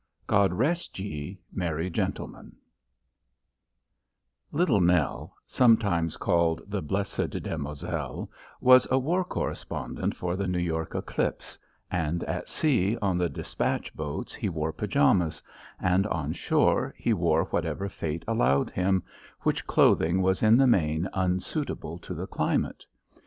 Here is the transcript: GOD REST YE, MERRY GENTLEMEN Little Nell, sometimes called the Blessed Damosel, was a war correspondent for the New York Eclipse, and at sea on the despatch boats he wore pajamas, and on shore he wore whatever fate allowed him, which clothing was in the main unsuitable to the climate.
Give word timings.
GOD 0.25 0.53
REST 0.53 0.97
YE, 0.97 1.37
MERRY 1.53 1.91
GENTLEMEN 1.91 2.55
Little 4.51 4.81
Nell, 4.81 5.35
sometimes 5.45 6.17
called 6.17 6.63
the 6.65 6.81
Blessed 6.81 7.29
Damosel, 7.43 8.31
was 8.59 8.87
a 8.89 8.97
war 8.97 9.23
correspondent 9.23 10.15
for 10.17 10.35
the 10.35 10.47
New 10.47 10.57
York 10.57 10.95
Eclipse, 10.95 11.59
and 11.91 12.23
at 12.23 12.49
sea 12.49 12.97
on 12.99 13.19
the 13.19 13.29
despatch 13.29 13.93
boats 13.95 14.33
he 14.33 14.49
wore 14.49 14.73
pajamas, 14.73 15.43
and 15.79 16.07
on 16.07 16.33
shore 16.33 16.95
he 16.97 17.13
wore 17.13 17.43
whatever 17.51 17.87
fate 17.87 18.25
allowed 18.27 18.71
him, 18.71 19.03
which 19.41 19.67
clothing 19.67 20.23
was 20.23 20.41
in 20.41 20.57
the 20.57 20.65
main 20.65 21.07
unsuitable 21.13 21.99
to 21.99 22.15
the 22.15 22.25
climate. 22.25 22.85